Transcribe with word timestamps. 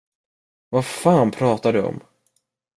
Vad 0.69 0.85
fan 0.85 1.31
pratar 1.31 1.73
du 1.73 1.81
om? 1.83 2.01